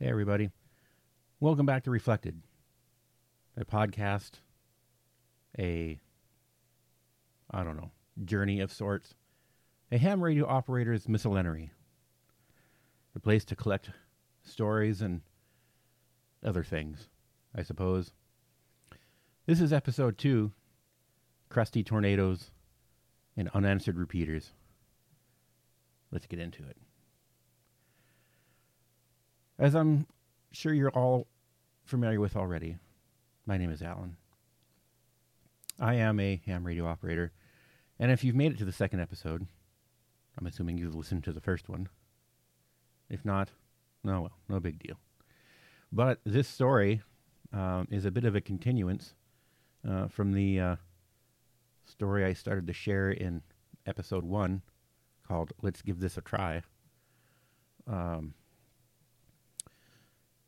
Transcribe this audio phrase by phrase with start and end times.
[0.00, 0.50] Hey, everybody.
[1.38, 2.42] Welcome back to Reflected,
[3.56, 4.32] a podcast,
[5.56, 6.00] a,
[7.48, 7.92] I don't know,
[8.24, 9.14] journey of sorts,
[9.92, 11.70] a ham radio operator's miscellany,
[13.14, 13.90] a place to collect
[14.42, 15.20] stories and
[16.44, 17.08] other things,
[17.54, 18.12] I suppose.
[19.46, 20.50] This is episode two
[21.50, 22.50] Crusty Tornadoes
[23.36, 24.50] and Unanswered Repeaters.
[26.10, 26.78] Let's get into it.
[29.58, 30.06] As I'm
[30.50, 31.28] sure you're all
[31.84, 32.76] familiar with already,
[33.46, 34.16] my name is Alan.
[35.78, 37.30] I am a ham radio operator,
[38.00, 39.46] and if you've made it to the second episode,
[40.36, 41.88] I'm assuming you've listened to the first one.
[43.08, 43.50] If not,
[44.02, 44.96] no, well, no big deal.
[45.92, 47.02] But this story
[47.52, 49.14] um, is a bit of a continuance
[49.88, 50.76] uh, from the uh,
[51.84, 53.42] story I started to share in
[53.86, 54.62] episode one
[55.28, 56.62] called Let's Give This a Try.
[57.86, 58.34] Um,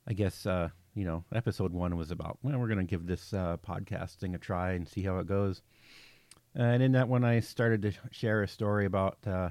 [0.08, 3.34] I guess uh, you know, episode one was about well, we're going to give this
[3.34, 5.62] uh, podcast thing a try and see how it goes.
[6.54, 9.50] And in that one, I started to share a story about uh,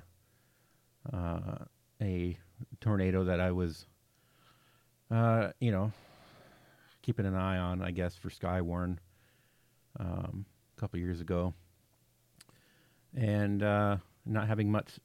[1.13, 1.65] uh,
[2.01, 2.35] a
[2.81, 3.85] tornado that I was,
[5.11, 5.91] uh, you know,
[7.03, 8.97] keeping an eye on, I guess, for Skywarn
[9.99, 11.53] um, a couple years ago,
[13.13, 14.99] and uh, not having much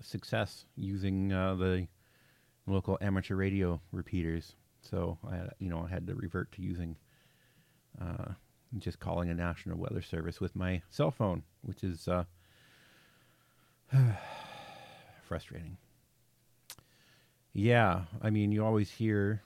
[0.00, 1.86] success using the
[2.66, 4.54] local amateur radio repeaters.
[4.88, 6.96] So I, you know, I had to revert to using
[8.00, 8.32] uh,
[8.78, 12.24] just calling a National Weather Service with my cell phone, which is uh,
[15.28, 15.76] frustrating.
[17.52, 19.42] Yeah, I mean, you always hear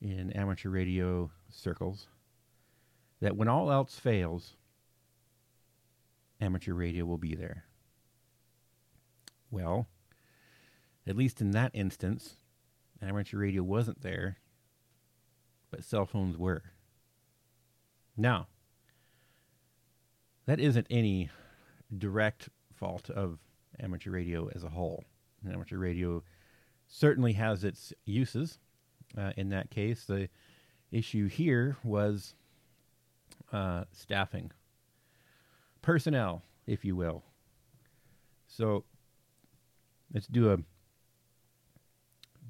[0.00, 2.08] in amateur radio circles
[3.20, 4.56] that when all else fails,
[6.40, 7.64] amateur radio will be there.
[9.52, 9.86] Well,
[11.06, 12.34] at least in that instance,
[13.00, 14.38] amateur radio wasn't there,
[15.72, 16.62] but cell phones were.
[18.16, 18.46] Now,
[20.46, 21.30] that isn't any
[21.96, 23.38] direct fault of
[23.80, 25.02] amateur radio as a whole.
[25.50, 26.22] Amateur radio
[26.86, 28.58] certainly has its uses.
[29.16, 30.28] Uh, in that case, the
[30.90, 32.34] issue here was
[33.52, 34.52] uh, staffing,
[35.80, 37.22] personnel, if you will.
[38.46, 38.84] So
[40.12, 40.58] let's do a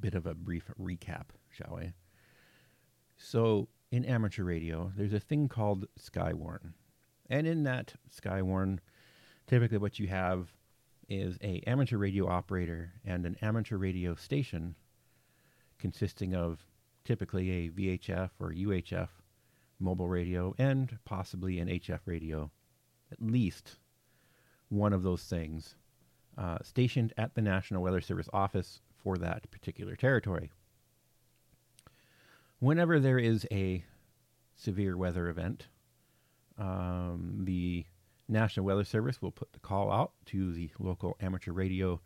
[0.01, 1.93] bit of a brief recap, shall we?
[3.25, 6.73] So, in amateur radio, there's a thing called Skywarn.
[7.31, 8.81] And in that Skywarn,
[9.47, 10.49] typically what you have
[11.09, 14.75] is a amateur radio operator and an amateur radio station
[15.79, 16.67] consisting of
[17.05, 19.09] typically a VHF or UHF
[19.79, 22.51] mobile radio and possibly an HF radio,
[23.13, 23.79] at least
[24.69, 25.77] one of those things,
[26.37, 30.51] uh, stationed at the National Weather Service office for that particular territory.
[32.63, 33.85] Whenever there is a
[34.55, 35.67] severe weather event,
[36.57, 37.85] um, the
[38.29, 42.01] National Weather Service will put the call out to the local amateur radio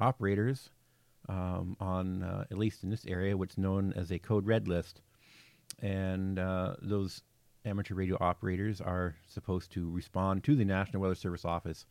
[0.00, 0.70] operators
[1.28, 5.00] um, on, uh, at least in this area, what's known as a code red list.
[5.78, 7.22] And uh, those
[7.64, 11.86] amateur radio operators are supposed to respond to the National Weather Service office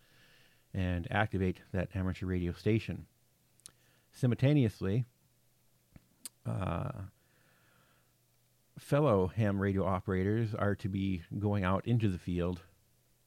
[0.73, 3.05] and activate that amateur radio station.
[4.11, 5.05] Simultaneously,
[6.45, 6.91] uh,
[8.79, 12.61] fellow ham radio operators are to be going out into the field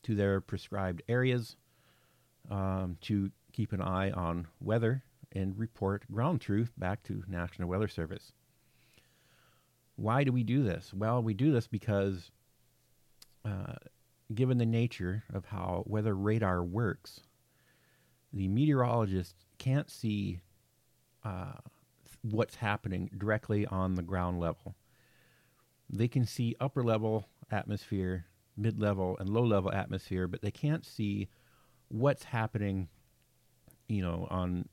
[0.02, 1.56] to their prescribed areas
[2.50, 7.88] um, to keep an eye on weather and report ground truth back to National Weather
[7.88, 8.32] Service.
[9.96, 10.92] Why do we do this?
[10.92, 12.30] Well, we do this because,
[13.44, 13.74] uh,
[14.34, 17.20] given the nature of how weather radar works,
[18.32, 20.40] the meteorologist can't see
[21.24, 21.52] uh,
[22.22, 24.74] what's happening directly on the ground level.
[25.92, 28.26] They can see upper level atmosphere,
[28.56, 31.28] mid level, and low level atmosphere, but they can't see
[31.88, 32.88] what's happening,
[33.88, 34.68] you know, on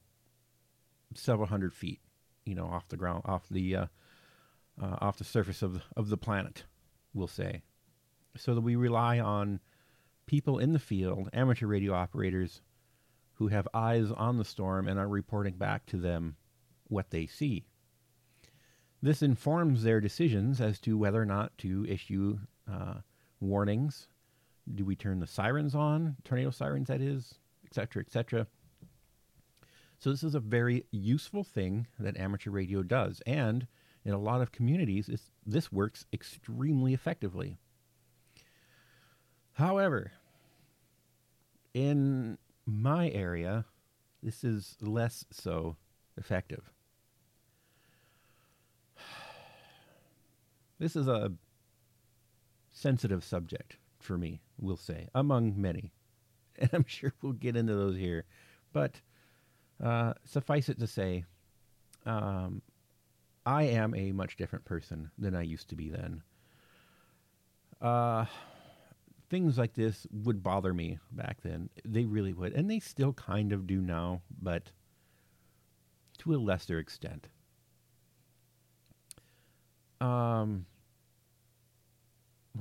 [1.13, 2.00] several hundred feet,
[2.46, 3.85] you know, off the ground, off the uh,
[4.81, 6.63] uh, off the surface of of the planet,
[7.13, 7.63] we'll say.
[8.38, 9.60] So that we rely on
[10.25, 12.62] people in the field, amateur radio operators,
[13.33, 16.36] who have eyes on the storm and are reporting back to them
[16.88, 17.65] what they see.
[19.01, 22.96] This informs their decisions as to whether or not to issue uh,
[23.40, 24.07] warnings.
[24.74, 27.36] Do we turn the sirens on, tornado sirens, that is,
[27.66, 28.48] etc., etc.
[30.00, 33.22] So, this is a very useful thing that amateur radio does.
[33.25, 33.68] And
[34.06, 35.10] in a lot of communities,
[35.46, 37.57] this works extremely effectively.
[39.54, 40.12] However,
[41.74, 43.66] in my area,
[44.24, 45.75] this is less so
[46.18, 46.72] effective.
[50.80, 51.31] This is a
[52.72, 55.92] sensitive subject for me, we'll say, among many.
[56.62, 58.26] And I'm sure we'll get into those here.
[58.74, 59.00] But
[59.81, 61.24] uh, suffice it to say,
[62.06, 62.62] um,
[63.46, 66.22] I am a much different person than I used to be then.
[67.82, 68.25] Uh,
[69.30, 71.70] things like this would bother me back then.
[71.86, 72.54] They really would.
[72.54, 74.72] And they still kind of do now, but
[76.20, 77.30] to a lesser extent.
[80.01, 80.66] Um,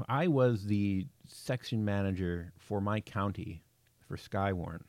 [0.09, 3.63] I was the section manager for my county
[4.07, 4.83] for Skywarn,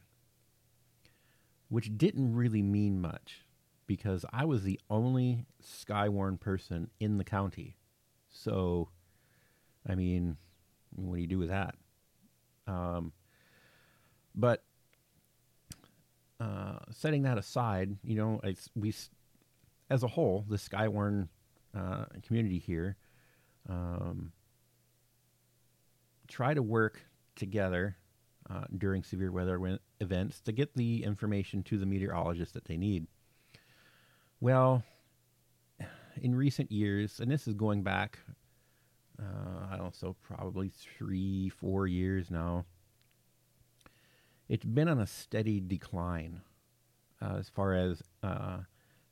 [1.69, 3.45] which didn't really mean much
[3.87, 7.77] because I was the only Skywarn person in the county.
[8.29, 8.89] So,
[9.87, 10.37] I mean,
[10.95, 11.75] what do you do with that?
[12.67, 13.13] Um,
[14.35, 14.63] but
[16.39, 18.41] uh, setting that aside, you know,
[18.75, 18.93] we,
[19.89, 21.29] as a whole, the Skywarn
[21.75, 22.97] uh, community here,
[23.67, 24.31] um,
[26.27, 27.01] try to work
[27.35, 27.97] together
[28.49, 33.07] uh, during severe weather events to get the information to the meteorologists that they need.
[34.41, 34.83] Well,
[36.21, 38.19] in recent years, and this is going back,
[39.19, 42.65] uh, I don't know, so probably three, four years now,
[44.47, 46.41] it's been on a steady decline
[47.21, 48.59] uh, as far as uh,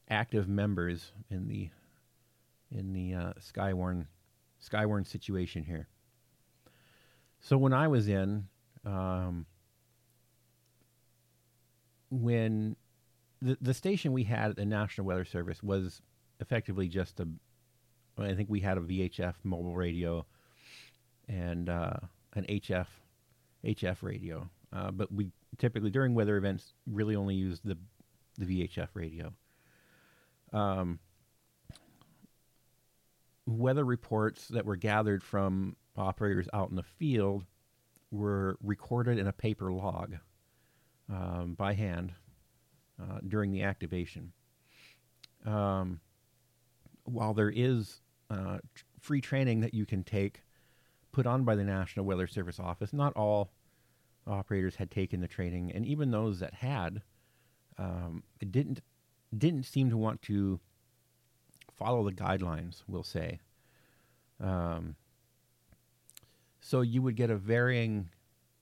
[0.10, 1.70] active members in the
[2.72, 4.08] in the uh, Skywarn
[4.62, 5.88] Skywarn situation here.
[7.40, 8.48] So when I was in,
[8.86, 9.46] um,
[12.10, 12.76] when
[13.42, 16.02] the the station we had at the National Weather Service was
[16.40, 17.28] effectively just a,
[18.18, 20.26] I think we had a VHF mobile radio
[21.28, 21.98] and uh,
[22.34, 22.88] an HF
[23.64, 27.78] HF radio, uh, but we typically during weather events really only use the
[28.38, 29.34] the VHF radio.
[30.54, 31.00] Um,
[33.48, 37.46] weather reports that were gathered from operators out in the field
[38.12, 40.16] were recorded in a paper log
[41.10, 42.14] um, by hand
[43.02, 44.32] uh, during the activation.
[45.46, 46.02] Um,
[47.06, 48.58] while there is uh,
[49.00, 50.44] free training that you can take
[51.14, 53.52] put on by the National Weather Service Office, not all
[54.28, 57.02] operators had taken the training, and even those that had
[57.78, 58.82] um, didn't
[59.38, 60.60] didn't seem to want to
[61.78, 62.84] follow the guidelines.
[62.88, 63.40] We'll say.
[64.40, 64.96] Um,
[66.60, 68.10] so you would get a varying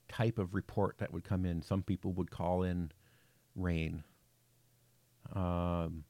[0.08, 1.62] type of report that would come in.
[1.62, 2.92] Some people would call in
[3.56, 4.04] rain.
[5.34, 6.04] Um,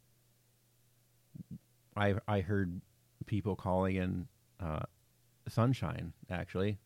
[1.95, 2.81] I I heard
[3.25, 4.27] people calling in
[4.59, 4.83] uh,
[5.47, 6.13] sunshine.
[6.29, 6.79] Actually,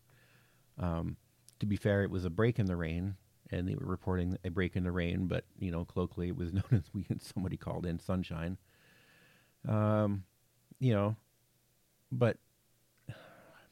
[0.77, 1.17] um,
[1.59, 3.15] to be fair, it was a break in the rain,
[3.51, 5.27] and they were reporting a break in the rain.
[5.27, 8.57] But you know, colloquially, it was known as we somebody called in sunshine.
[9.67, 10.23] Um,
[10.79, 11.15] you know,
[12.11, 12.37] but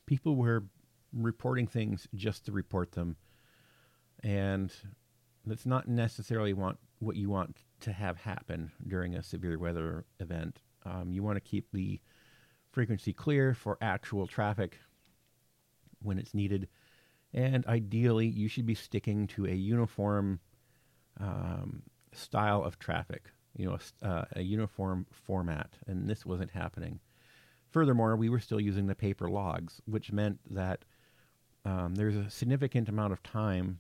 [0.06, 0.63] people were
[1.13, 3.16] reporting things just to report them,
[4.24, 4.74] and
[5.45, 10.60] that's not necessarily want what you want to have happen during a severe weather event.
[10.86, 12.00] Um, you want to keep the
[12.72, 14.78] frequency clear for actual traffic
[16.01, 16.68] when it's needed,
[17.33, 20.40] and ideally, you should be sticking to a uniform
[21.19, 21.83] um,
[22.13, 23.31] style of traffic.
[23.57, 27.00] You know, a, uh, a uniform format, and this wasn't happening.
[27.71, 30.85] Furthermore, we were still using the paper logs, which meant that
[31.66, 33.80] um, there's a significant amount of time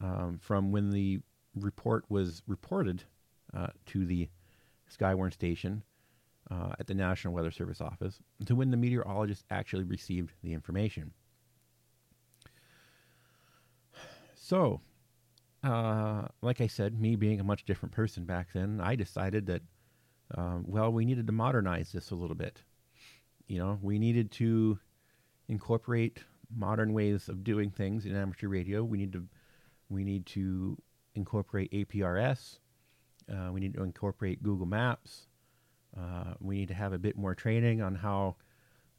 [0.00, 1.20] um, from when the
[1.54, 3.02] report was reported
[3.54, 4.28] uh, to the
[4.90, 5.82] Skywarn station
[6.50, 11.12] uh, at the National Weather Service office to when the meteorologist actually received the information.
[14.34, 14.80] So,
[15.62, 19.62] uh, like I said, me being a much different person back then, I decided that,
[20.36, 22.62] um, well, we needed to modernize this a little bit.
[23.46, 24.78] You know, we needed to
[25.48, 26.20] incorporate
[26.54, 28.82] modern ways of doing things in amateur radio.
[28.82, 29.26] We need to
[29.88, 30.78] we need to
[31.14, 32.60] incorporate APRS.
[33.30, 35.26] Uh, we need to incorporate Google Maps.
[35.96, 38.36] Uh, we need to have a bit more training on how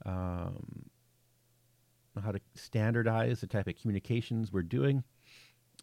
[0.05, 0.89] um,
[2.21, 5.03] how to standardize the type of communications we're doing.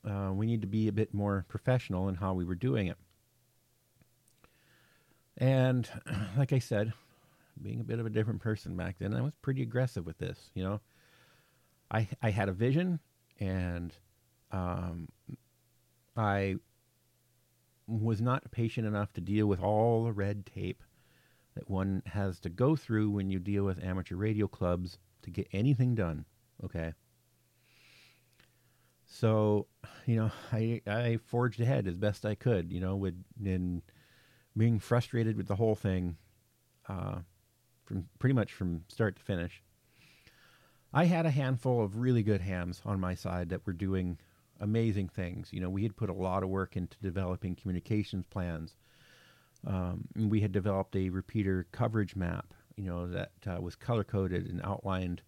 [0.05, 2.97] Uh, we need to be a bit more professional in how we were doing it.
[5.37, 5.88] And
[6.37, 6.93] like I said,
[7.62, 10.50] being a bit of a different person back then, I was pretty aggressive with this.
[10.55, 10.81] You know,
[11.90, 13.00] I I had a vision,
[13.38, 13.93] and
[14.50, 15.09] um,
[16.17, 16.57] I
[17.87, 20.83] was not patient enough to deal with all the red tape
[21.55, 25.49] that one has to go through when you deal with amateur radio clubs to get
[25.52, 26.25] anything done.
[26.64, 26.93] Okay.
[29.07, 29.67] So,
[30.08, 32.72] you know, I I forged ahead as best I could.
[32.72, 33.82] You know, with in
[34.56, 36.16] being frustrated with the whole thing.
[36.88, 37.18] Uh,
[37.88, 39.62] from pretty much from start to finish.
[40.92, 44.18] I had a handful of really good hams on my side that were doing
[44.60, 45.48] amazing things.
[45.52, 48.76] You know, we had put a lot of work into developing communications plans.
[49.66, 54.46] Um, we had developed a repeater coverage map, you know, that uh, was color coded
[54.46, 55.22] and outlined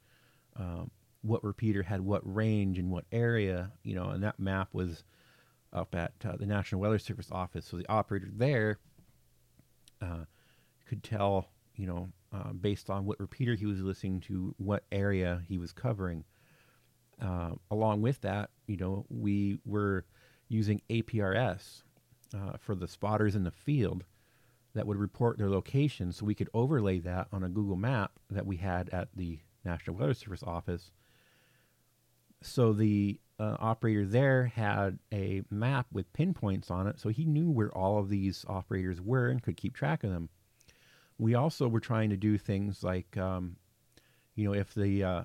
[0.57, 0.91] um,
[1.23, 5.05] what repeater had what range and what area, you know, and that map was
[5.73, 7.67] up at uh, the National Weather Service office.
[7.67, 8.79] So the operator there
[10.01, 10.25] uh,
[10.87, 15.43] could tell, you know, uh, based on what repeater he was listening to, what area
[15.49, 16.25] he was covering.
[17.21, 20.07] Uh, along with that, you know, we were
[20.49, 21.83] using APRS
[22.35, 24.05] uh, for the spotters in the field
[24.75, 28.47] that would report their location, so we could overlay that on a Google map that
[28.47, 30.93] we had at the National Weather Service office.
[32.43, 37.51] So the uh, operator there had a map with pinpoints on it, so he knew
[37.51, 40.29] where all of these operators were and could keep track of them.
[41.19, 43.57] We also were trying to do things like, um,
[44.35, 45.25] you know, if the uh,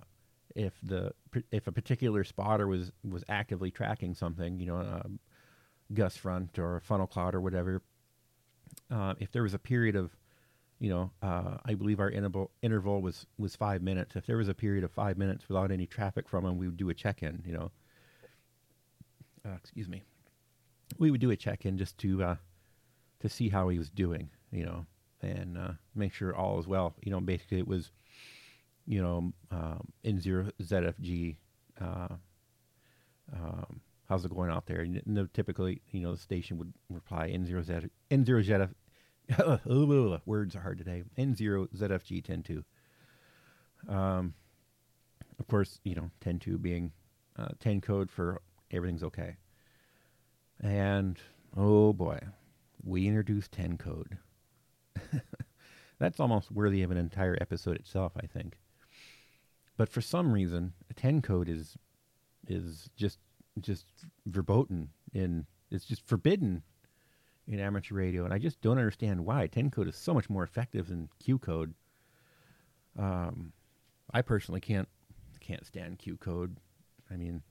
[0.56, 1.14] if the
[1.52, 5.06] if a particular spotter was was actively tracking something, you know, a
[5.94, 7.82] gust front or a funnel cloud or whatever,
[8.92, 10.16] uh, if there was a period of,
[10.80, 14.16] you know, uh, I believe our interval interval was was five minutes.
[14.16, 16.78] If there was a period of five minutes without any traffic from them, we would
[16.78, 17.42] do a check in.
[17.46, 17.72] You know,
[19.46, 20.04] uh, excuse me,
[20.98, 22.36] we would do a check in just to uh,
[23.22, 24.86] to see how he was doing, you know,
[25.22, 26.94] and uh, make sure all is well.
[27.04, 27.92] You know, basically it was,
[28.86, 31.36] you know, um, N0 ZFG.
[31.80, 32.16] Uh,
[33.34, 34.82] um, how's it going out there?
[34.82, 38.70] And typically, you know, the station would reply N0 Z N0 ZF.
[40.26, 41.04] words are hard today.
[41.18, 42.64] N0 ZFG 102.
[43.88, 44.34] Um,
[45.40, 46.92] of course, you know, 102 being
[47.38, 48.42] uh, 10 code for
[48.72, 49.36] everything's okay.
[50.62, 51.18] And
[51.56, 52.20] oh boy,
[52.84, 54.18] we introduced 10 code.
[56.00, 58.58] That's almost worthy of an entire episode itself, I think.
[59.78, 61.78] But for some reason, 10 code is
[62.48, 63.20] is just
[63.60, 63.86] just
[64.28, 66.62] verboten in it's just forbidden
[67.48, 69.48] in amateur radio, and I just don't understand why.
[69.48, 71.74] 10 code is so much more effective than Q code.
[72.98, 73.54] Um,
[74.14, 74.88] I personally can't
[75.40, 76.58] can't stand Q code.
[77.12, 77.44] I mean,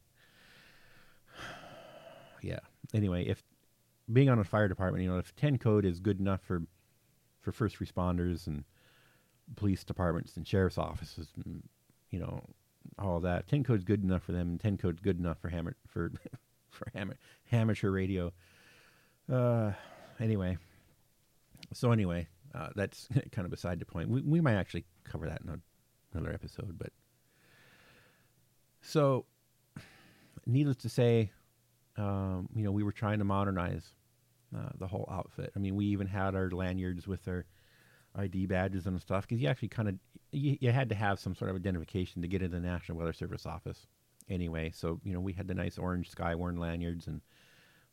[2.43, 2.61] yeah.
[2.93, 3.43] Anyway, if
[4.13, 6.63] being on a fire department, you know, if 10 code is good enough for
[7.41, 8.65] for first responders and
[9.57, 11.63] police departments and sheriff's offices and
[12.11, 12.43] you know
[12.99, 15.77] all that, 10 code's good enough for them and 10 code's good enough for hammer
[15.87, 16.11] for
[16.71, 16.87] for
[17.53, 18.33] amateur radio.
[19.31, 19.73] Uh
[20.21, 20.59] anyway.
[21.73, 24.09] So anyway, uh, that's kind of beside the point.
[24.09, 25.61] We we might actually cover that in
[26.12, 26.93] another episode, but
[28.81, 29.25] so
[30.47, 31.33] needless to say,
[31.97, 33.95] um, you know, we were trying to modernize
[34.57, 35.52] uh, the whole outfit.
[35.57, 37.47] I mean, we even had our lanyards with our
[38.16, 39.95] ID badges and stuff because you actually kind of
[40.31, 43.12] you, you, had to have some sort of identification to get into the National Weather
[43.12, 43.87] Service office.
[44.28, 47.21] Anyway, so you know, we had the nice orange Skywarn lanyards and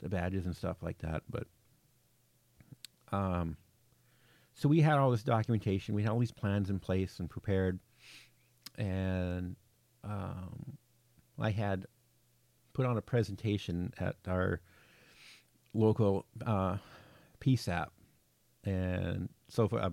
[0.01, 1.23] the badges and stuff like that.
[1.29, 1.47] But
[3.11, 3.57] um,
[4.53, 7.79] so we had all this documentation, we had all these plans in place and prepared,
[8.77, 9.55] and
[10.03, 10.77] um,
[11.39, 11.85] I had
[12.73, 14.61] put on a presentation at our
[15.73, 16.77] local uh,
[17.39, 17.87] PSAP,
[18.63, 19.89] and so for, uh,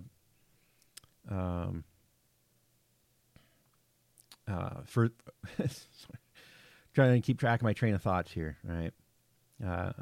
[1.30, 1.84] um,
[4.46, 5.10] uh, for
[6.94, 8.92] trying to keep track of my train of thoughts here, right?
[9.64, 9.92] Uh,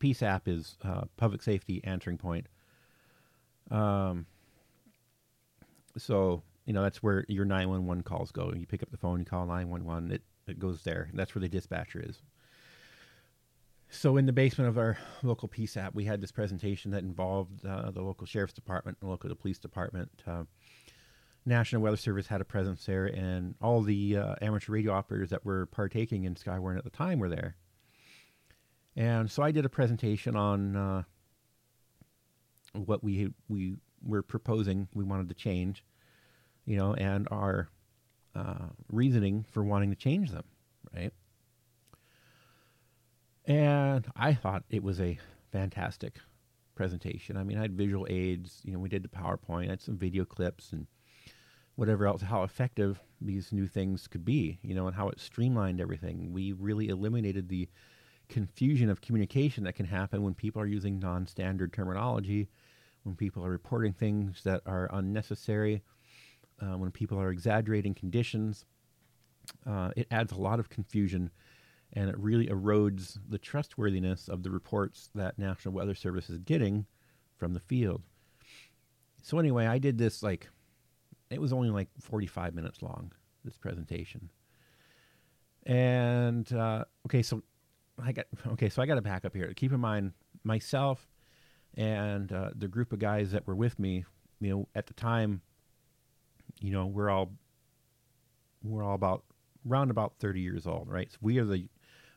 [0.00, 2.46] PSAP is uh, Public Safety Answering Point.
[3.70, 4.26] Um,
[5.96, 8.52] so you know that's where your 911 calls go.
[8.54, 10.12] You pick up the phone, you call 911.
[10.12, 11.08] It it goes there.
[11.14, 12.20] That's where the dispatcher is.
[13.88, 17.90] So in the basement of our local PSAP, we had this presentation that involved uh,
[17.90, 20.10] the local sheriff's department, the local police department.
[20.26, 20.44] Uh,
[21.44, 25.44] National Weather Service had a presence there, and all the uh, amateur radio operators that
[25.44, 27.56] were partaking in Skywarn at the time were there.
[28.96, 31.02] And so I did a presentation on uh,
[32.74, 35.84] what we we were proposing, we wanted to change,
[36.64, 37.68] you know, and our
[38.34, 40.44] uh, reasoning for wanting to change them,
[40.94, 41.12] right?
[43.44, 45.18] And I thought it was a
[45.50, 46.18] fantastic
[46.74, 47.36] presentation.
[47.36, 49.96] I mean, I had visual aids, you know, we did the PowerPoint, I had some
[49.96, 50.86] video clips and
[51.74, 55.80] whatever else, how effective these new things could be, you know, and how it streamlined
[55.80, 56.32] everything.
[56.32, 57.68] We really eliminated the
[58.32, 62.48] confusion of communication that can happen when people are using non standard terminology,
[63.04, 65.82] when people are reporting things that are unnecessary
[66.62, 68.64] uh, when people are exaggerating conditions.
[69.66, 71.30] Uh, it adds a lot of confusion
[71.94, 76.86] and it really erodes the trustworthiness of the reports that National Weather Service is getting
[77.36, 78.02] from the field.
[79.20, 80.48] So anyway, I did this like
[81.30, 83.12] it was only like 45 minutes long,
[83.44, 84.30] this presentation.
[85.64, 87.42] And uh, okay, so
[88.02, 89.52] I got okay, so I got to back up here.
[89.54, 90.12] Keep in mind,
[90.44, 91.08] myself
[91.74, 94.04] and uh, the group of guys that were with me,
[94.40, 95.40] you know, at the time,
[96.60, 97.32] you know, we're all
[98.62, 99.24] we're all about
[99.64, 101.10] round about 30 years old, right?
[101.10, 101.68] So we are the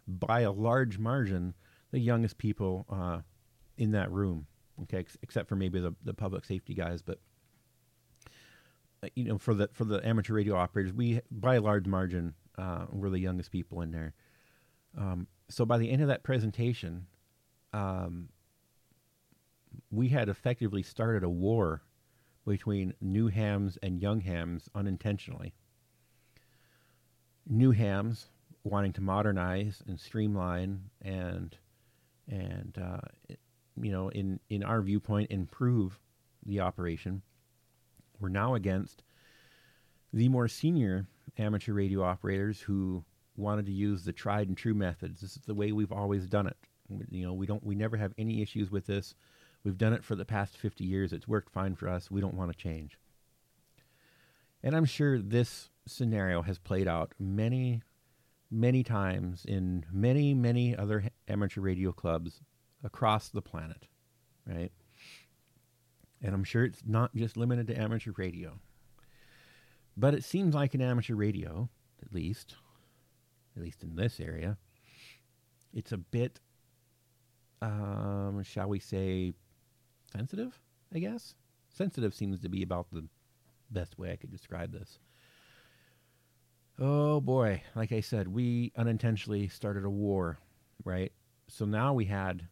[0.08, 1.54] by a large margin
[1.92, 3.20] the youngest people uh,
[3.78, 4.48] in that room.
[4.84, 7.20] Okay, ex- except for maybe the, the public safety guys, but
[9.04, 12.34] uh, you know, for the for the amateur radio operators, we by a large margin
[12.58, 14.14] uh, we're the youngest people in there.
[14.98, 17.08] Um, so by the end of that presentation,
[17.74, 18.30] um,
[19.92, 21.82] we had effectively started a war
[22.46, 25.54] between new hams and young hams unintentionally.
[27.48, 28.28] New hams
[28.64, 31.58] wanting to modernize and streamline and
[32.28, 33.36] and uh,
[33.80, 36.00] you know in in our viewpoint improve
[36.46, 37.22] the operation.
[38.20, 39.04] We're now against
[40.14, 43.04] the more senior amateur radio operators who
[43.38, 45.22] wanted to use the tried and true methods.
[45.22, 46.58] This is the way we've always done it.
[47.10, 49.16] You know, we don't we never have any issues with this.
[49.64, 51.12] We've done it for the past 50 years.
[51.12, 52.12] It's worked fine for us.
[52.12, 52.98] We don't want to change.
[54.64, 57.82] And I'm sure this scenario has played out many
[58.52, 62.42] many times in many many other amateur radio clubs
[62.84, 63.88] across the planet,
[64.48, 64.72] right?
[66.22, 68.60] And I'm sure it's not just limited to amateur radio.
[69.98, 71.70] But it seems like an amateur radio,
[72.02, 72.56] at least,
[73.56, 74.58] at least in this area,
[75.74, 76.40] it's a bit,
[77.62, 79.34] um, shall we say,
[80.12, 80.60] sensitive,
[80.94, 81.36] I guess.
[81.70, 83.06] Sensitive seems to be about the
[83.70, 85.00] best way I could describe this.
[86.78, 90.40] Oh boy, like I said, we unintentionally started a war,
[90.84, 91.12] right?
[91.48, 92.48] So now we had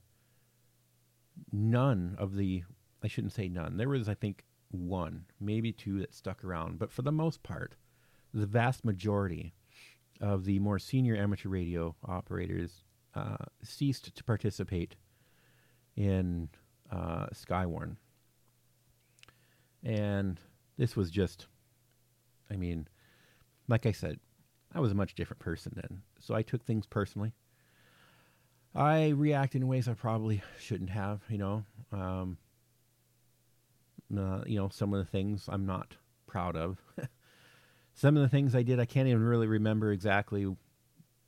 [1.51, 2.63] none of the,
[3.03, 6.79] I shouldn't say none, there was, I think, one, maybe two that stuck around.
[6.79, 7.75] But for the most part,
[8.33, 9.53] the vast majority
[10.23, 14.95] of the more senior amateur radio operators uh, ceased to participate
[15.97, 16.47] in
[16.89, 17.97] uh, Skywarn.
[19.83, 20.39] And
[20.77, 21.47] this was just,
[22.49, 22.87] I mean,
[23.67, 24.17] like I said,
[24.73, 26.03] I was a much different person then.
[26.19, 27.33] So I took things personally.
[28.73, 31.65] I reacted in ways I probably shouldn't have, you know.
[31.91, 32.37] Um,
[34.17, 36.77] uh, you know, some of the things I'm not proud of.
[37.93, 40.47] some of the things I did, I can't even really remember exactly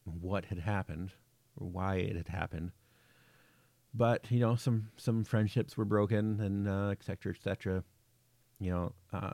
[0.04, 1.12] what had happened
[1.58, 2.72] or why it had happened.
[3.94, 7.84] But you know, some some friendships were broken, and uh, et cetera, et cetera.
[8.60, 9.34] You know, uh,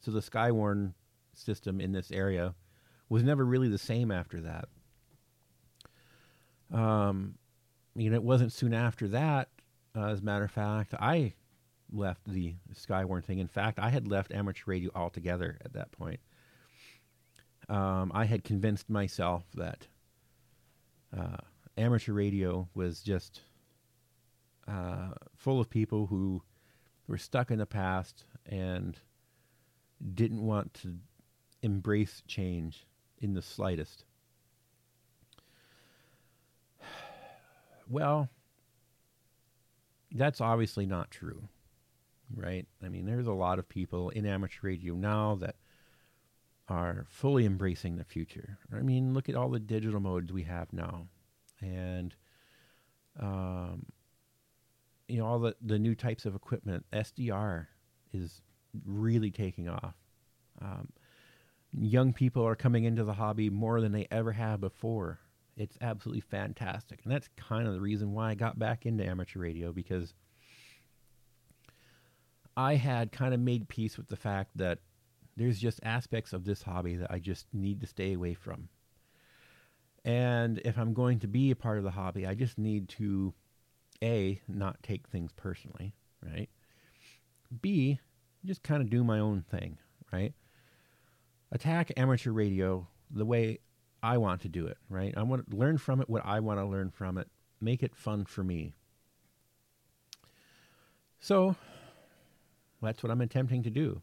[0.00, 0.92] so the Skywarn
[1.34, 2.54] system in this area
[3.08, 4.68] was never really the same after that.
[6.72, 7.34] Um,
[7.96, 9.48] you know, it wasn't soon after that.
[9.96, 11.32] Uh, as a matter of fact, I
[11.90, 13.38] left the Skywarn thing.
[13.38, 16.20] In fact, I had left amateur radio altogether at that point.
[17.68, 19.86] Um, I had convinced myself that
[21.16, 21.36] uh,
[21.76, 23.42] amateur radio was just
[24.66, 26.42] uh, full of people who
[27.06, 28.98] were stuck in the past and
[30.14, 30.96] didn't want to
[31.62, 32.86] embrace change
[33.18, 34.04] in the slightest.
[37.90, 38.28] Well,
[40.12, 41.48] that's obviously not true
[42.34, 42.66] right?
[42.84, 45.56] I mean, there's a lot of people in amateur radio now that
[46.68, 48.58] are fully embracing the future.
[48.74, 51.06] I mean, look at all the digital modes we have now,
[51.60, 52.14] and
[53.18, 53.86] um,
[55.08, 56.84] you know all the the new types of equipment.
[56.92, 57.66] SDR
[58.12, 58.42] is
[58.84, 59.94] really taking off.
[60.60, 60.88] Um,
[61.78, 65.20] young people are coming into the hobby more than they ever have before.
[65.56, 69.40] It's absolutely fantastic, and that's kind of the reason why I got back into amateur
[69.40, 70.14] radio because
[72.56, 74.80] I had kind of made peace with the fact that
[75.38, 78.68] there's just aspects of this hobby that I just need to stay away from.
[80.04, 83.32] And if I'm going to be a part of the hobby, I just need to
[84.02, 86.48] A, not take things personally, right?
[87.60, 88.00] B,
[88.44, 89.78] just kind of do my own thing,
[90.12, 90.32] right?
[91.52, 93.58] Attack amateur radio the way
[94.02, 95.14] I want to do it, right?
[95.16, 97.28] I want to learn from it what I want to learn from it,
[97.60, 98.74] make it fun for me.
[101.20, 101.54] So,
[102.82, 104.02] that's what I'm attempting to do.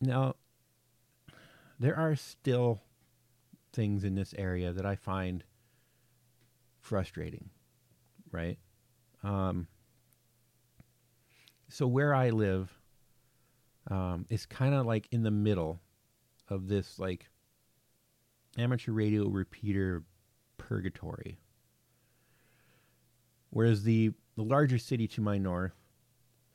[0.00, 0.36] Now,
[1.78, 2.80] there are still
[3.72, 5.44] things in this area that I find
[6.80, 7.50] frustrating,
[8.30, 8.58] right?
[9.22, 9.66] Um,
[11.68, 12.72] so where I live
[13.90, 15.80] um, is kind of like in the middle
[16.48, 17.28] of this like
[18.56, 20.04] amateur radio repeater
[20.58, 21.38] purgatory.
[23.50, 25.74] Whereas the the larger city to my north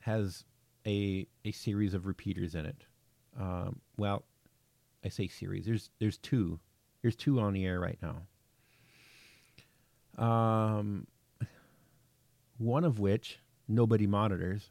[0.00, 0.44] has
[0.86, 2.84] a a series of repeaters in it.
[3.38, 4.24] Um, well,
[5.04, 5.66] I say series.
[5.66, 6.60] There's there's two.
[7.02, 8.22] There's two on the air right now.
[10.24, 11.06] Um,
[12.58, 14.70] one of which nobody monitors,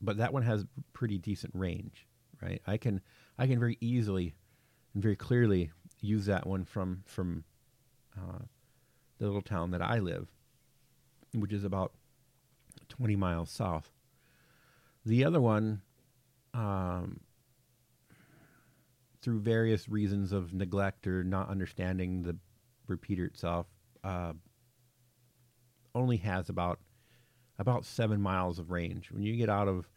[0.00, 2.06] but that one has pretty decent range,
[2.42, 2.60] right?
[2.66, 3.00] I can
[3.38, 4.34] I can very easily
[4.94, 7.44] and very clearly use that one from from
[8.16, 8.38] uh,
[9.18, 10.28] the little town that I live,
[11.34, 11.92] which is about
[12.88, 13.90] 20 miles south.
[15.04, 15.82] The other one,
[16.54, 17.20] um,
[19.26, 22.36] through various reasons of neglect or not understanding the
[22.86, 23.66] repeater itself,
[24.04, 24.32] uh,
[25.96, 26.78] only has about
[27.58, 29.10] about seven miles of range.
[29.10, 29.88] When you get out of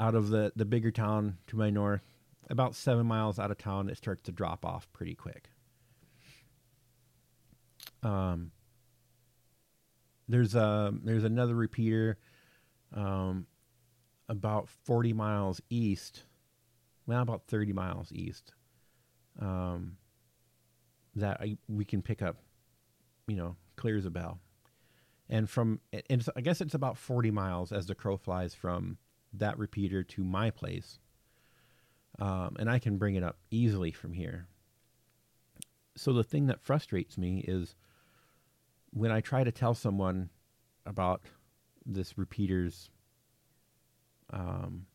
[0.00, 2.02] out of the the bigger town to my north,
[2.50, 5.48] about seven miles out of town, it starts to drop off pretty quick.
[8.02, 8.50] Um,
[10.26, 12.18] there's a there's another repeater,
[12.92, 13.46] um,
[14.28, 16.24] about forty miles east,
[17.06, 18.52] well about thirty miles east,
[19.40, 19.96] um,
[21.14, 22.36] that I, we can pick up,
[23.26, 24.38] you know, clear as a bell,
[25.28, 28.98] and from and I guess it's about forty miles as the crow flies from
[29.32, 30.98] that repeater to my place,
[32.18, 34.46] um, and I can bring it up easily from here.
[35.96, 37.74] So the thing that frustrates me is
[38.90, 40.30] when I try to tell someone
[40.86, 41.22] about
[41.86, 42.90] this repeater's
[44.32, 44.86] um,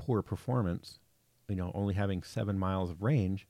[0.00, 0.98] poor performance,
[1.46, 3.46] you know, only having seven miles of range,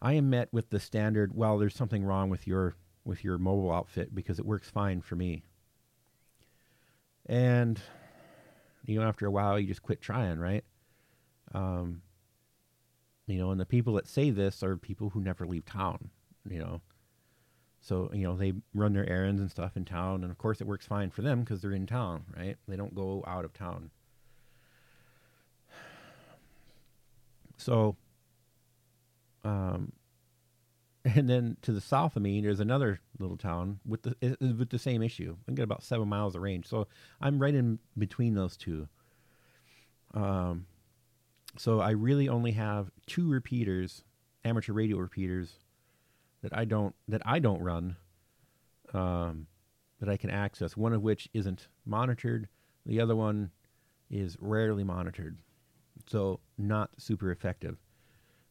[0.00, 3.72] I am met with the standard, well, there's something wrong with your with your mobile
[3.72, 5.42] outfit because it works fine for me.
[7.26, 7.80] And
[8.84, 10.64] you know, after a while, you just quit trying, right?
[11.52, 12.02] Um,
[13.26, 16.10] you know, and the people that say this are people who never leave town.
[16.48, 16.80] You know,
[17.80, 20.22] so, you know, they run their errands and stuff in town.
[20.22, 22.56] And of course, it works fine for them because they're in town, right?
[22.68, 23.90] They don't go out of town.
[27.56, 27.96] So,
[29.44, 29.92] um,
[31.04, 34.78] and then to the south of me, there's another little town with the with the
[34.78, 35.36] same issue.
[35.48, 36.88] I get about seven miles of range, so
[37.20, 38.88] I'm right in between those two.
[40.14, 40.66] Um,
[41.58, 44.04] so I really only have two repeaters,
[44.44, 45.58] amateur radio repeaters,
[46.42, 47.96] that I don't that I don't run
[48.94, 49.46] um,
[50.00, 50.76] that I can access.
[50.76, 52.48] One of which isn't monitored.
[52.84, 53.50] The other one
[54.10, 55.38] is rarely monitored,
[56.06, 57.78] so not super effective.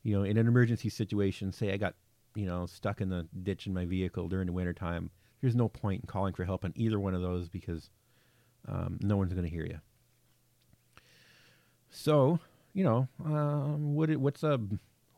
[0.04, 1.96] You know, in an emergency situation, say I got
[2.36, 5.10] you know stuck in the ditch in my vehicle during the wintertime,
[5.42, 7.90] there's no point in calling for help on either one of those because
[8.68, 9.80] um, no one's going to hear you.
[11.90, 12.40] So,
[12.74, 14.60] you know, um, what what's a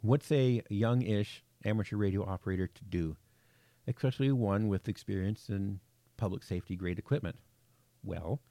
[0.02, 3.16] what's a young-ish amateur radio operator to do,
[3.88, 5.80] especially one with experience in
[6.18, 7.38] public safety grade equipment?
[8.04, 8.42] Well,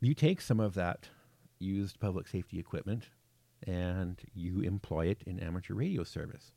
[0.00, 1.08] you take some of that
[1.60, 3.04] used public safety equipment
[3.66, 6.52] and you employ it in amateur radio service.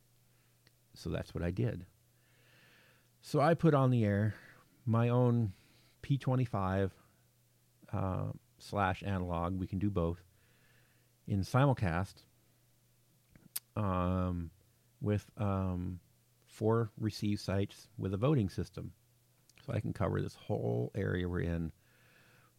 [0.95, 1.85] So that's what I did.
[3.21, 4.35] So I put on the air
[4.85, 5.53] my own
[6.01, 6.91] P25
[7.91, 8.23] uh,
[8.57, 9.59] slash analog.
[9.59, 10.23] We can do both
[11.27, 12.15] in simulcast.
[13.75, 14.51] Um,
[15.03, 15.99] with um,
[16.47, 18.93] four receive sites with a voting system.
[19.65, 21.71] So I can cover this whole area we're in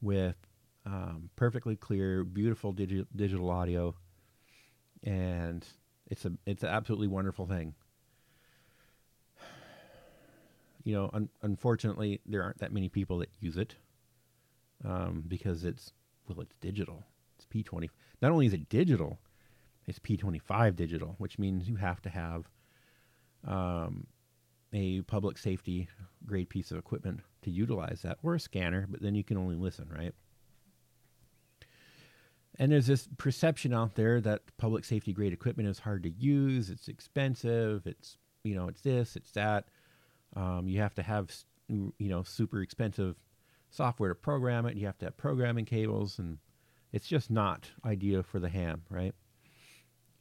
[0.00, 0.36] with
[0.86, 3.94] um, perfectly clear, beautiful digi- digital audio,
[5.02, 5.66] and
[6.10, 7.74] it's a it's an absolutely wonderful thing.
[10.82, 13.76] You know, un- unfortunately, there aren't that many people that use it
[14.84, 15.92] um, because it's
[16.28, 17.04] well, it's digital.
[17.36, 17.90] It's P twenty.
[18.20, 19.18] Not only is it digital,
[19.86, 22.48] it's P25 digital, which means you have to have
[23.46, 24.06] um,
[24.72, 25.88] a public safety
[26.26, 29.56] grade piece of equipment to utilize that, or a scanner, but then you can only
[29.56, 30.14] listen, right?
[32.58, 36.70] And there's this perception out there that public safety grade equipment is hard to use,
[36.70, 39.64] it's expensive, it's you know, it's this, it's that.
[40.36, 41.30] Um, you have to have
[41.68, 43.16] you know super expensive
[43.70, 44.76] software to program it.
[44.76, 46.38] You have to have programming cables, and
[46.92, 49.14] it's just not ideal for the ham, right?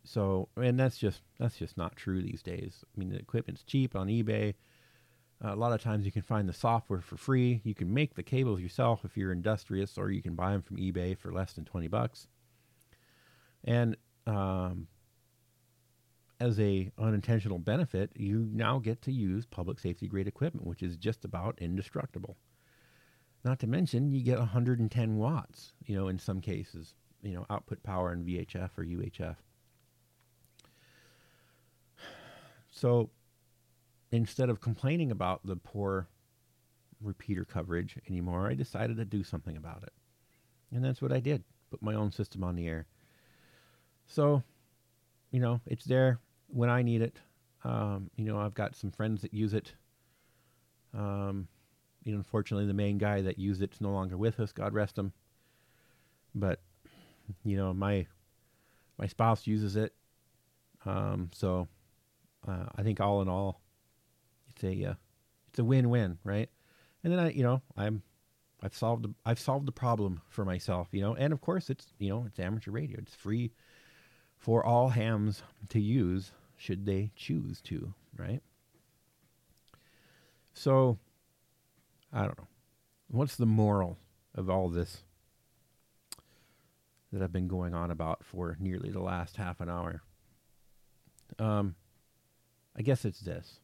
[0.04, 2.84] So, and that's just that's just not true these days.
[2.84, 4.56] I mean, the equipment's cheap on eBay.
[5.44, 7.62] Uh, a lot of times you can find the software for free.
[7.64, 10.78] You can make the cables yourself if you're industrious, or you can buy them from
[10.78, 12.28] eBay for less than twenty bucks.
[13.66, 14.88] And um,
[16.40, 20.98] as a unintentional benefit, you now get to use public safety grade equipment, which is
[20.98, 22.38] just about indestructible.
[23.46, 25.74] Not to mention, you get 110 watts.
[25.86, 29.36] You know, in some cases, you know, output power in VHF or UHF.
[32.76, 33.12] So
[34.14, 36.08] instead of complaining about the poor
[37.02, 39.94] repeater coverage anymore, I decided to do something about it.
[40.72, 41.44] And that's what I did.
[41.72, 42.86] Put my own system on the air.
[44.06, 44.44] So,
[45.32, 47.18] you know, it's there when I need it.
[47.64, 49.74] Um, you know, I've got some friends that use it.
[50.94, 51.48] Um,
[52.04, 54.52] you know, unfortunately, the main guy that used it's no longer with us.
[54.52, 55.12] God rest him.
[56.36, 56.60] But,
[57.44, 58.06] you know, my
[59.00, 59.94] my spouse uses it.
[60.86, 61.68] Um, so,
[62.48, 63.63] uh, I think all in all,
[64.64, 64.94] it's a uh,
[65.50, 66.50] it's a win-win, right?
[67.04, 68.02] And then I, you know, I'm
[68.62, 71.16] I've solved the, I've solved the problem for myself, you know.
[71.16, 72.98] And of course, it's you know it's amateur radio.
[73.00, 73.52] It's free
[74.38, 78.42] for all hams to use should they choose to, right?
[80.54, 80.98] So,
[82.12, 82.48] I don't know.
[83.10, 83.98] What's the moral
[84.36, 85.04] of all this
[87.12, 90.04] that I've been going on about for nearly the last half an hour?
[91.40, 91.76] Um,
[92.78, 93.60] I guess it's this.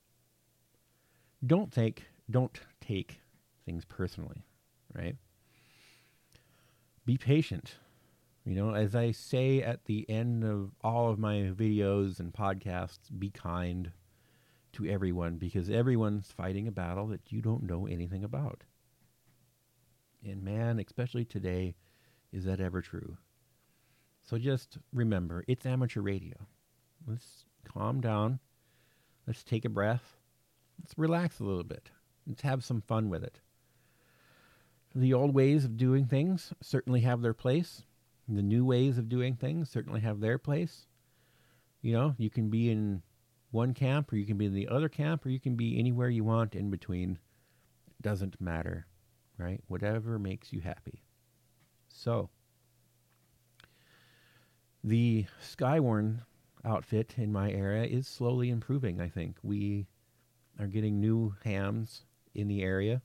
[1.46, 3.22] Don't take don't take
[3.66, 4.44] things personally,
[4.94, 5.16] right?
[7.06, 7.76] Be patient.
[8.46, 13.10] You know, as I say at the end of all of my videos and podcasts,
[13.18, 13.92] be kind
[14.74, 18.64] to everyone because everyone's fighting a battle that you don't know anything about.
[20.24, 21.76] And man, especially today,
[22.32, 23.18] is that ever true?
[24.22, 26.36] So just remember, it's amateur radio.
[27.08, 28.40] Let's calm down.
[29.26, 30.19] Let's take a breath.
[30.80, 31.90] Let's relax a little bit.
[32.26, 33.40] Let's have some fun with it.
[34.96, 37.84] The old ways of doing things certainly have their place.
[38.28, 40.88] The new ways of doing things certainly have their place.
[41.82, 43.02] You know, you can be in
[43.52, 46.10] one camp or you can be in the other camp or you can be anywhere
[46.10, 47.20] you want in between.
[47.88, 48.88] It doesn't matter,
[49.38, 49.62] right?
[49.68, 51.04] Whatever makes you happy.
[51.88, 52.30] So,
[54.84, 56.22] the Skywarn
[56.64, 59.38] outfit in my area is slowly improving, I think.
[59.42, 59.88] We
[60.60, 62.04] are getting new hams
[62.36, 63.02] in the area.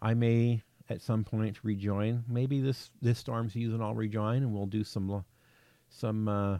[0.00, 2.24] I may at some point rejoin.
[2.28, 5.24] Maybe this this storm season I'll rejoin and we'll do some
[5.88, 6.58] some uh,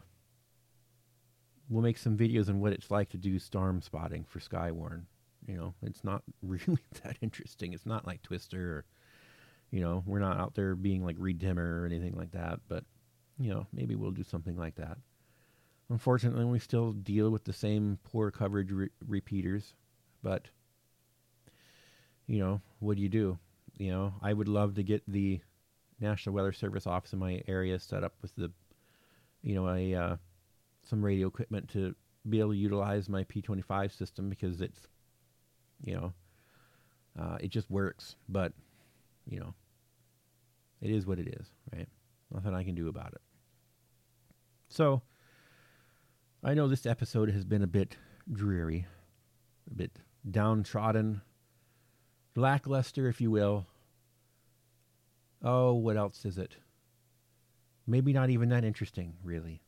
[1.69, 5.03] we'll make some videos on what it's like to do storm spotting for Skywarn.
[5.47, 7.73] You know, it's not really that interesting.
[7.73, 8.85] It's not like Twister or
[9.71, 12.85] you know, we're not out there being like Reed or anything like that, but
[13.37, 14.97] you know, maybe we'll do something like that.
[15.89, 19.73] Unfortunately, we still deal with the same poor coverage re- repeaters,
[20.21, 20.47] but
[22.27, 23.39] you know, what do you do?
[23.77, 25.39] You know, I would love to get the
[25.99, 28.51] National Weather Service office in my area set up with the,
[29.41, 30.17] you know, a uh,
[30.83, 31.95] some radio equipment to
[32.29, 34.87] be able to utilize my P25 system because it's,
[35.81, 36.13] you know,
[37.19, 38.15] uh, it just works.
[38.27, 38.51] But,
[39.25, 39.53] you know,
[40.81, 41.87] it is what it is, right?
[42.31, 43.21] Nothing I can do about it.
[44.67, 45.01] So,
[46.43, 47.97] I know this episode has been a bit
[48.31, 48.85] dreary,
[49.69, 51.21] a bit downtrodden,
[52.35, 53.65] lackluster, if you will.
[55.43, 56.57] Oh, what else is it?
[57.87, 59.63] Maybe not even that interesting, really.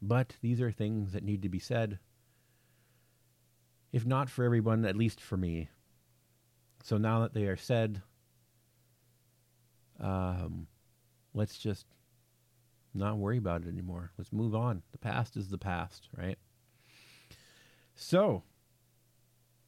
[0.00, 1.98] But these are things that need to be said.
[3.92, 5.68] If not for everyone, at least for me.
[6.82, 8.00] So now that they are said,
[10.00, 10.68] um,
[11.34, 11.86] let's just
[12.94, 14.10] not worry about it anymore.
[14.18, 14.82] Let's move on.
[14.92, 16.38] The past is the past, right?
[17.94, 18.42] So,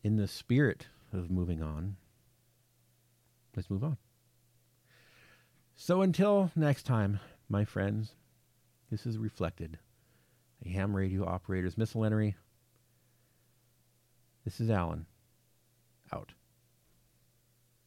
[0.02, 1.96] in the spirit of moving on,
[3.54, 3.96] let's move on.
[5.76, 8.12] So until next time, my friends,
[8.90, 9.78] this is reflected.
[10.64, 12.36] A ham radio operator's miscellany.
[14.44, 15.06] This is Alan.